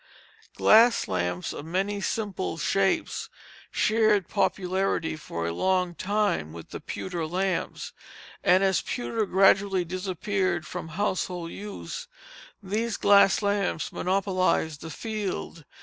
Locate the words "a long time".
5.45-6.51